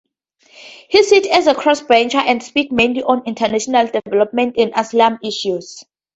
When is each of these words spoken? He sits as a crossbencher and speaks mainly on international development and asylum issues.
He 0.89 1.03
sits 1.03 1.27
as 1.27 1.45
a 1.45 1.53
crossbencher 1.53 2.15
and 2.17 2.41
speaks 2.41 2.71
mainly 2.71 3.03
on 3.03 3.21
international 3.27 3.85
development 3.85 4.55
and 4.57 4.71
asylum 4.75 5.19
issues. 5.23 5.83